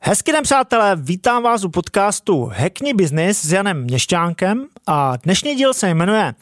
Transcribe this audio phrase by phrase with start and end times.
[0.00, 5.74] Hezky den, přátelé, vítám vás u podcastu Hackney Business s Janem Měšťánkem a dnešní díl
[5.74, 6.34] se jmenuje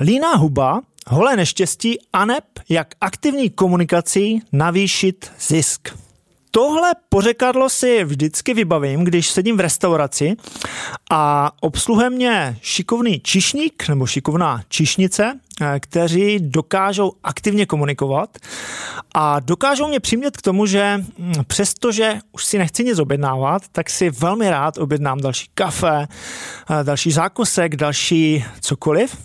[0.00, 2.24] Lína huba, holé neštěstí a
[2.68, 6.11] jak aktivní komunikací navýšit zisk.
[6.54, 10.36] Tohle pořekadlo si vždycky vybavím, když sedím v restauraci
[11.10, 18.38] a obsluhuje mě šikovný čišník nebo šikovná čišnice, eh, kteří dokážou aktivně komunikovat
[19.14, 23.90] a dokážou mě přimět k tomu, že hm, přestože už si nechci nic objednávat, tak
[23.90, 29.16] si velmi rád objednám další kafe, eh, další zákusek, další cokoliv.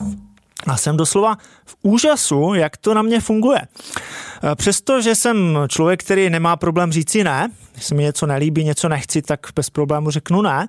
[0.67, 3.61] A jsem doslova v úžasu, jak to na mě funguje.
[3.61, 8.89] Eh, přestože jsem člověk, který nemá problém říci ne, když se mi něco nelíbí, něco
[8.89, 10.67] nechci, tak bez problému řeknu ne,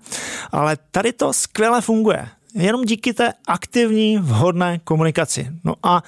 [0.53, 2.29] ale tady to skvěle funguje.
[2.55, 5.51] Jenom díky té aktivní, vhodné komunikaci.
[5.65, 6.03] No a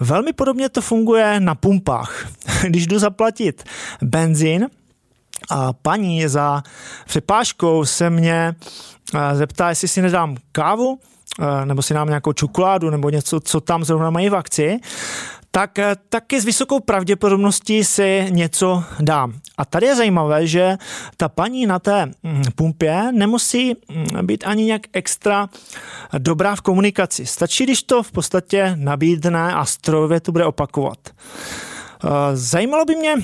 [0.00, 2.28] velmi podobně to funguje na pumpách.
[2.66, 3.64] Když jdu zaplatit
[4.02, 4.68] benzín,
[5.50, 6.62] a paní za
[7.06, 8.54] přepážkou se mě
[9.14, 10.98] eh, zeptá, jestli si nedám kávu,
[11.64, 14.80] nebo si dám nějakou čokoládu, nebo něco, co tam zrovna mají v akci,
[15.56, 19.32] tak eh, taky s vysokou pravděpodobností si něco dám.
[19.58, 20.76] A tady je zajímavé, že
[21.16, 25.48] ta paní na té mm, pumpě nemusí mm, být ani nějak extra
[26.18, 27.26] dobrá v komunikaci.
[27.26, 30.98] Stačí, když to v podstatě nabídne a strojově to bude opakovat.
[31.08, 33.14] Eh, zajímalo by mě,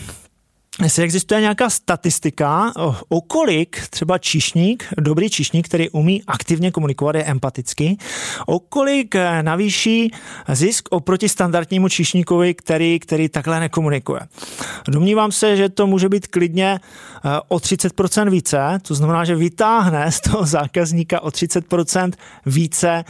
[0.81, 2.73] jestli existuje nějaká statistika,
[3.09, 7.99] o kolik třeba číšník, dobrý číšník, který umí aktivně komunikovat, je empatický,
[8.47, 10.13] o kolik eh, navýší
[10.49, 14.21] zisk oproti standardnímu číšníkovi, který, který takhle nekomunikuje.
[14.89, 20.13] Domnívám se, že to může být klidně eh, o 30% více, to znamená, že vytáhne
[20.13, 22.13] z toho zákazníka o 30%
[22.47, 23.05] více,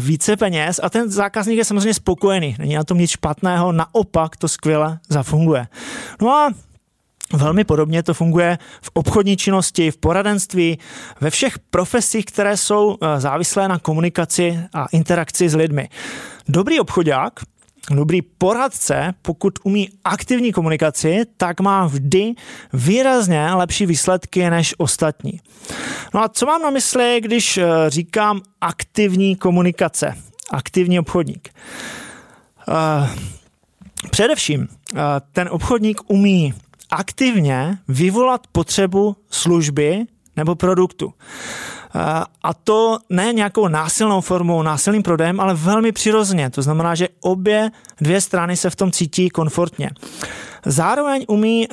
[0.00, 4.48] více peněz a ten zákazník je samozřejmě spokojený, není na tom nic špatného, naopak to
[4.48, 5.66] skvěle zafunguje.
[6.20, 6.50] No a
[7.32, 10.78] Velmi podobně to funguje v obchodní činnosti, v poradenství,
[11.20, 15.88] ve všech profesích, které jsou eh, závislé na komunikaci a interakci s lidmi.
[16.48, 17.32] Dobrý obchodák,
[17.90, 22.32] dobrý poradce, pokud umí aktivní komunikaci, tak má vždy
[22.72, 25.40] výrazně lepší výsledky než ostatní.
[26.14, 30.14] No a co mám na mysli, když eh, říkám aktivní komunikace,
[30.50, 31.48] aktivní obchodník?
[32.68, 33.08] Eh,
[34.10, 34.68] především
[35.32, 36.54] ten obchodník umí
[36.90, 40.04] aktivně vyvolat potřebu služby
[40.36, 41.14] nebo produktu.
[42.42, 46.50] A to ne nějakou násilnou formou, násilným prodejem, ale velmi přirozeně.
[46.50, 49.90] To znamená, že obě dvě strany se v tom cítí komfortně.
[50.66, 51.68] Zároveň umí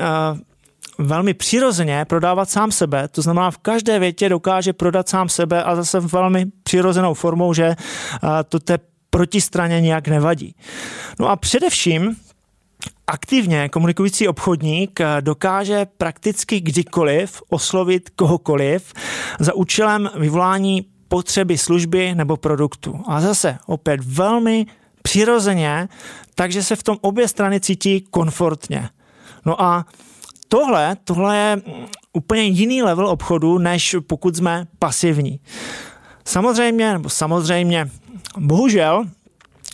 [0.98, 5.76] velmi přirozeně prodávat sám sebe, to znamená v každé větě dokáže prodat sám sebe a
[5.76, 7.76] zase velmi přirozenou formou, že
[8.50, 8.78] to té
[9.09, 10.56] protistraně nějak nevadí.
[11.20, 12.16] No a především
[13.07, 18.93] Aktivně komunikující obchodník eh, dokáže prakticky kdykoliv oslovit kohokoliv
[19.39, 23.03] za účelem vyvolání potřeby služby nebo produktu.
[23.07, 24.66] A zase opět velmi
[25.01, 25.89] přirozeně,
[26.35, 28.89] takže se v tom obě strany cítí komfortně.
[29.45, 29.85] No a
[30.47, 31.61] tohle, tohle je
[32.13, 35.39] úplně jiný level obchodu, než pokud jsme pasivní.
[36.25, 37.89] Samozřejmě, nebo samozřejmě,
[38.37, 39.05] bohužel,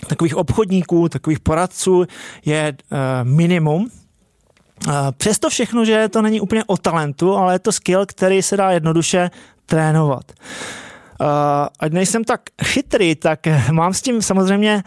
[0.08, 2.06] takových obchodníků, takových poradců
[2.46, 3.90] je uh, minimum.
[4.88, 8.58] Uh, přesto všechno, že to není úplně o talentu, ale je to skill, který se
[8.58, 9.32] dá jednoduše
[9.66, 10.32] trénovat.
[10.32, 11.28] Uh,
[11.80, 13.40] ať nejsem tak chytrý, tak
[13.72, 14.84] mám s tím samozřejmě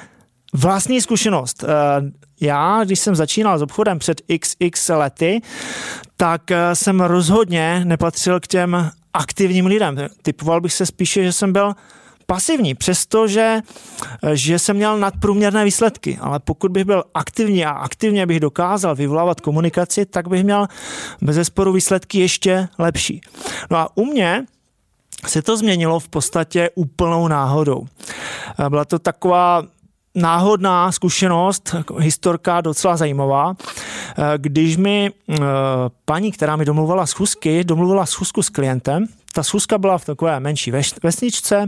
[0.53, 1.65] vlastní zkušenost.
[2.41, 5.41] Já, když jsem začínal s obchodem před xx lety,
[6.17, 6.43] tak
[6.73, 9.97] jsem rozhodně nepatřil k těm aktivním lidem.
[10.23, 11.75] Typoval bych se spíše, že jsem byl
[12.27, 13.61] pasivní, přestože
[14.33, 19.41] že jsem měl nadprůměrné výsledky, ale pokud bych byl aktivní a aktivně bych dokázal vyvolávat
[19.41, 20.67] komunikaci, tak bych měl
[21.23, 23.21] bez zesporu výsledky ještě lepší.
[23.71, 24.45] No a u mě
[25.27, 27.87] se to změnilo v podstatě úplnou náhodou.
[28.69, 29.63] Byla to taková
[30.15, 33.55] náhodná zkušenost, historka docela zajímavá,
[34.37, 35.37] když mi eh,
[36.05, 40.73] paní, která mi domluvala schůzky, domluvila schůzku s klientem, ta schůzka byla v takové menší
[41.03, 41.67] vesničce,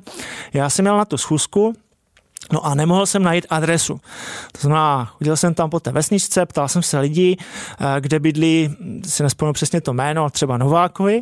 [0.53, 1.75] já jsem měl na tu schůzku,
[2.53, 4.01] No a nemohl jsem najít adresu.
[4.53, 7.37] To znamená, chodil jsem tam po té vesničce, ptal jsem se lidí,
[7.81, 8.77] eh, kde bydlí,
[9.07, 11.21] si nespomínám přesně to jméno, třeba Novákovi.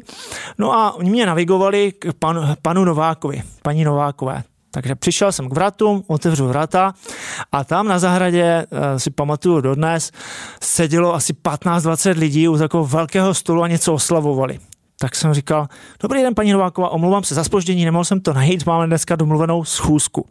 [0.59, 4.43] No a oni mě navigovali k panu, panu Novákovi, paní Novákové.
[4.71, 6.95] Takže přišel jsem k vratům, otevřu vrata
[7.53, 10.13] a tam na zahradě, eh, si pamatuju dodnes,
[10.63, 14.59] sedělo asi 15-20 lidí u takového velkého stolu a něco oslavovali.
[14.99, 15.69] Tak jsem říkal,
[16.03, 19.65] dobrý den, paní Nováková, omlouvám se za spoždění, nemohl jsem to najít, máme dneska domluvenou
[19.65, 20.27] schůzku.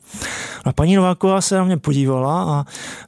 [0.65, 2.65] No a paní Nováková se na mě podívala a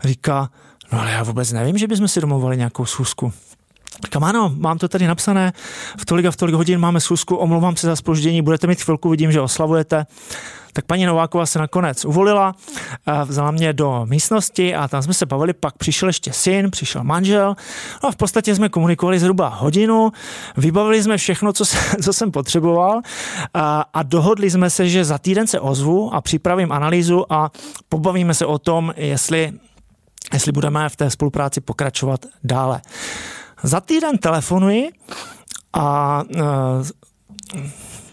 [0.08, 0.50] říká,
[0.92, 3.34] no ale já vůbec nevím, že bychom si domluvali nějakou schůzku.
[4.04, 5.54] Říkám, ano, mám to tady napsané,
[6.00, 9.10] v tolik a v tolik hodin máme schůzku, omlouvám se za spoždění, budete mít chvilku,
[9.10, 10.06] vidím, že oslavujete.
[10.76, 12.56] Tak paní Nováková se nakonec uvolila,
[13.26, 17.56] vzala mě do místnosti a tam jsme se bavili, pak přišel ještě syn, přišel manžel
[18.04, 20.12] no a v podstatě jsme komunikovali zhruba hodinu,
[20.58, 23.02] vybavili jsme všechno, co, se, co jsem potřeboval
[23.54, 27.52] a, a dohodli jsme se, že za týden se ozvu a připravím analýzu a
[27.90, 29.54] pobavíme se o tom, jestli,
[30.34, 32.82] jestli budeme v té spolupráci pokračovat dále.
[33.64, 34.90] Za týden telefonuji
[35.74, 36.88] a uh,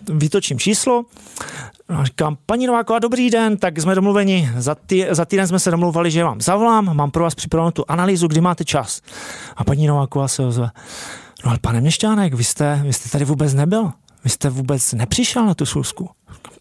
[0.08, 1.04] vytočím číslo
[1.96, 5.70] a říkám, paní Nováková, dobrý den, tak jsme domluveni, za, tý, za týden jsme se
[5.70, 9.00] domluvali, že vám zavolám, mám pro vás připravenou tu analýzu, kdy máte čas.
[9.56, 10.70] A paní Nováková se ozve,
[11.44, 13.92] no ale pane Měšťánek, vy jste, vy jste tady vůbec nebyl,
[14.24, 16.10] vy jste vůbec nepřišel na tu schůzku.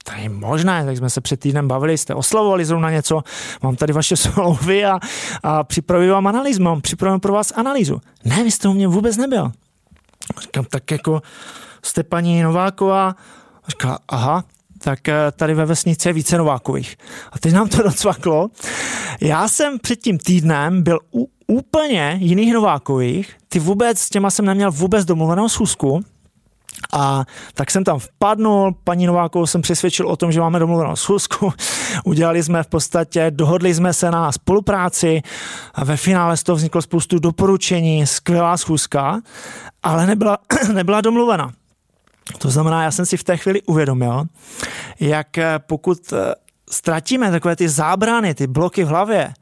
[0.04, 3.22] To je možné, tak jsme se před týdnem bavili, jste oslavovali zrovna něco,
[3.64, 5.00] mám tady vaše slovy a,
[5.44, 8.02] a připravuji vám analýzu, mám připravenou pro vás analýzu.
[8.26, 9.52] Ne, vy jste u mě vůbec nebyl.
[10.42, 11.22] Říkám, tak jako
[11.84, 13.16] jste paní Nováková,
[13.68, 14.44] říká, aha,
[14.84, 16.96] tak eh, tady ve vesnici je více Novákových.
[17.32, 18.50] A teď nám to docvaklo.
[19.22, 24.46] Já jsem před tím týdnem byl u úplně jiných Novákových, ty vůbec, s těma jsem
[24.46, 26.02] neměl vůbec domluvenou schůzku,
[26.94, 31.54] a tak jsem tam vpadnul, paní Novákovou jsem přesvědčil o tom, že máme domluvenou schůzku.
[32.06, 35.22] Udělali jsme v podstatě, dohodli jsme se na spolupráci
[35.74, 39.22] a ve finále z toho vzniklo spoustu doporučení, skvělá schůzka,
[39.84, 40.38] ale nebyla,
[40.74, 41.52] nebyla domluvena.
[42.38, 44.24] To znamená, já jsem si v té chvíli uvědomil,
[45.00, 46.36] jak eh, pokud eh,
[46.70, 49.34] ztratíme takové ty zábrany, ty bloky v hlavě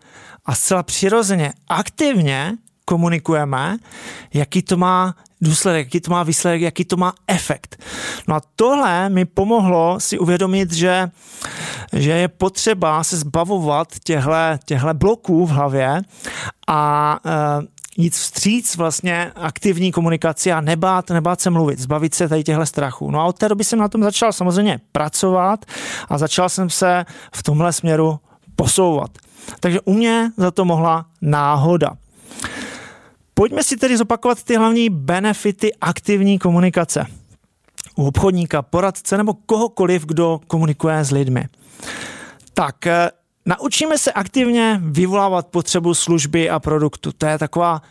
[0.46, 3.78] a zcela přirozeně, aktivně komunikujeme,
[4.34, 7.84] jaký to má důsledek, jaký to má výsledek, jaký to má efekt.
[8.28, 11.10] No a tohle mi pomohlo si uvědomit, že,
[11.94, 16.02] že je potřeba se zbavovat těchto bloků v hlavě
[16.68, 17.30] a e,
[18.00, 23.12] jít vstříc vlastně aktivní komunikaci a nebát, nebát se mluvit, zbavit se tady těchto strachů.
[23.12, 25.66] No a od té doby jsem na tom začal samozřejmě pracovat
[26.10, 27.06] a začal jsem se
[27.36, 28.20] v tomhle směru
[28.56, 29.12] posouvat.
[29.60, 31.92] Takže u mě za to mohla náhoda.
[33.34, 37.06] Pojďme si tedy zopakovat ty hlavní benefity aktivní komunikace.
[37.96, 41.46] U obchodníka, poradce nebo kohokoliv, kdo komunikuje s lidmi.
[42.54, 42.76] Tak
[43.46, 47.12] Naučíme se aktivně vyvolávat potřebu služby a produktu.
[47.12, 47.82] To je taková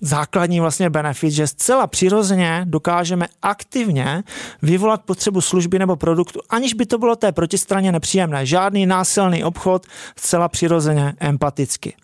[0.00, 4.22] základní vlastně benefit, že zcela přirozeně dokážeme aktivně
[4.62, 8.46] vyvolat potřebu služby nebo produktu, aniž by to bylo té protistraně nepříjemné.
[8.46, 11.96] Žádný násilný obchod, zcela přirozeně empaticky.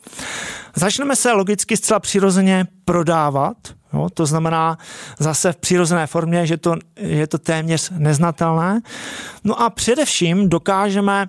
[0.75, 3.57] Začneme se logicky zcela přirozeně prodávat,
[3.93, 4.79] Jo, to znamená
[5.19, 8.81] zase v přirozené formě, že to, je to téměř neznatelné.
[9.45, 11.29] No a především dokážeme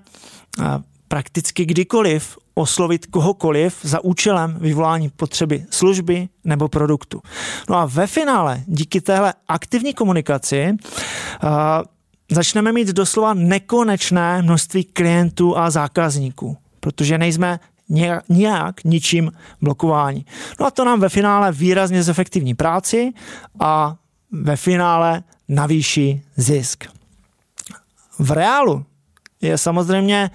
[1.08, 7.22] prakticky kdykoliv oslovit kohokoliv za účelem vyvolání potřeby služby nebo produktu.
[7.70, 11.50] No a ve finále díky téhle aktivní komunikaci uh,
[12.32, 17.60] začneme mít doslova nekonečné množství klientů a zákazníků, protože nejsme
[18.30, 19.32] nějak, ničím
[19.62, 20.26] blokování.
[20.60, 23.14] No a to nám ve finále výrazně zefektivní práci
[23.60, 23.96] a
[24.32, 26.84] ve finále navýší zisk.
[28.20, 28.86] V reálu
[29.42, 30.30] je samozřejmě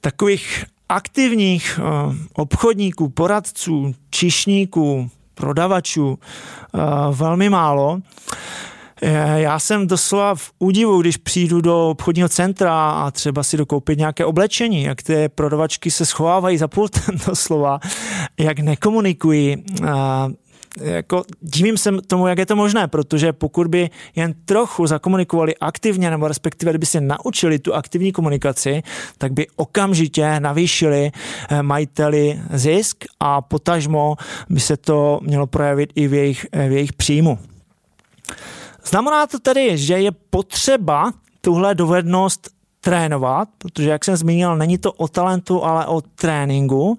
[0.00, 6.78] takových aktivních eh, obchodníků, poradců, čišníků, prodavačů eh,
[7.10, 8.00] velmi málo.
[9.02, 13.98] Eh, já jsem doslova v údivu, když přijdu do obchodního centra a třeba si dokoupit
[13.98, 17.80] nějaké oblečení, jak ty prodavačky se schovávají za pultem doslova,
[18.38, 19.64] jak nekomunikují,
[20.76, 26.10] jako divím se tomu, jak je to možné, protože pokud by jen trochu zakomunikovali aktivně,
[26.10, 28.82] nebo respektive kdyby se naučili tu aktivní komunikaci,
[29.18, 31.10] tak by okamžitě navýšili
[31.48, 34.16] eh, majiteli zisk a potažmo
[34.48, 37.38] by se to mělo projevit i v jejich, eh, v jejich příjmu.
[38.84, 44.92] Znamená to tedy, že je potřeba tuhle dovednost trénovat, protože jak jsem zmínil, není to
[44.92, 46.98] o talentu, ale o tréninku.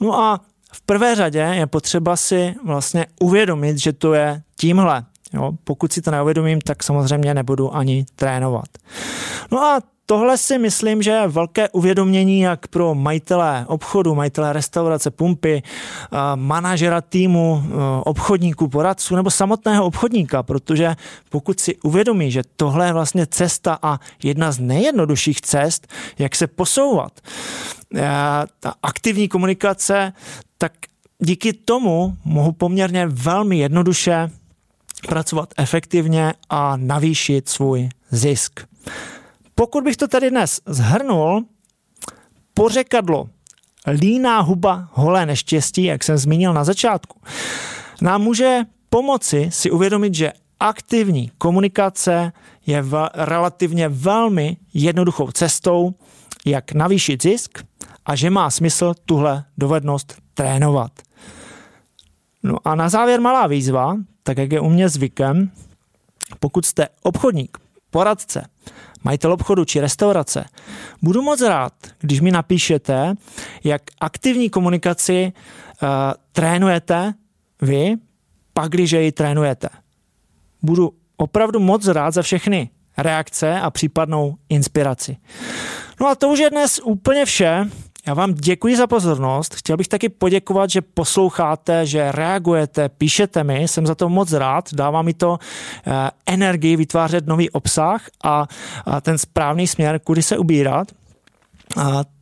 [0.00, 0.40] No a
[0.76, 5.04] v prvé řadě je potřeba si vlastně uvědomit, že to je tímhle.
[5.32, 5.52] Jo?
[5.64, 8.68] Pokud si to neuvědomím, tak samozřejmě nebudu ani trénovat.
[9.52, 15.10] No a tohle si myslím, že je velké uvědomění jak pro majitele obchodu, majitele restaurace,
[15.10, 15.62] pumpy,
[16.34, 17.62] manažera týmu,
[18.04, 20.96] obchodníků, poradců nebo samotného obchodníka, protože
[21.30, 25.86] pokud si uvědomí, že tohle je vlastně cesta a jedna z nejjednodušších cest,
[26.18, 27.20] jak se posouvat,
[28.60, 30.12] ta aktivní komunikace,
[30.58, 30.72] tak
[31.18, 34.30] díky tomu mohu poměrně velmi jednoduše
[35.08, 38.60] pracovat efektivně a navýšit svůj zisk.
[39.58, 41.44] Pokud bych to tady dnes zhrnul,
[42.54, 43.28] pořekadlo
[43.92, 47.20] líná huba, holé neštěstí, jak jsem zmínil na začátku,
[48.02, 48.60] nám může
[48.90, 52.32] pomoci si uvědomit, že aktivní komunikace
[52.66, 55.94] je v relativně velmi jednoduchou cestou,
[56.46, 57.58] jak navýšit zisk
[58.06, 60.92] a že má smysl tuhle dovednost trénovat.
[62.42, 65.50] No a na závěr malá výzva, tak jak je u mě zvykem,
[66.40, 67.58] pokud jste obchodník,
[67.90, 68.46] poradce,
[69.04, 70.44] majitel obchodu či restaurace,
[71.02, 73.14] budu moc rád, když mi napíšete,
[73.64, 75.88] jak aktivní komunikaci uh,
[76.32, 77.14] trénujete
[77.62, 77.94] vy,
[78.52, 79.68] pak když ji trénujete.
[80.62, 85.16] Budu opravdu moc rád za všechny reakce a případnou inspiraci.
[86.00, 87.70] No a to už je dnes úplně vše.
[88.06, 89.54] Já vám děkuji za pozornost.
[89.54, 93.62] Chtěl bych taky poděkovat, že posloucháte, že reagujete, píšete mi.
[93.62, 94.74] Jsem za to moc rád.
[94.74, 95.38] Dává mi to
[95.86, 98.46] eh, energii vytvářet nový obsah a,
[99.00, 100.88] ten správný směr, kudy se ubírat.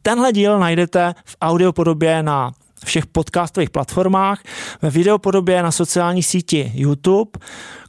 [0.03, 2.53] Tenhle díl najdete v audiopodobě na
[2.85, 4.43] všech podcastových platformách,
[4.83, 7.31] ve videopodobě na sociální síti YouTube.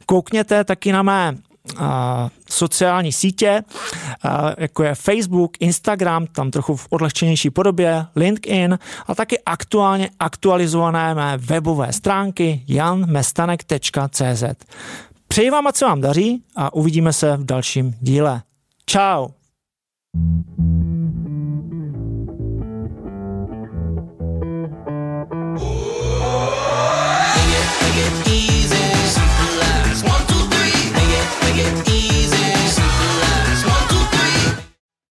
[0.06, 1.36] Koukněte taky na mé
[2.50, 3.62] sociální sítě,
[4.58, 11.36] jako je Facebook, Instagram, tam trochu v odlehčenější podobě, LinkedIn a taky aktuálně aktualizované mé
[11.36, 14.44] webové stránky janmestanek.cz.
[15.28, 18.42] Přeji vám, ať se vám daří a uvidíme se v dalším díle.
[18.90, 19.30] Ciao.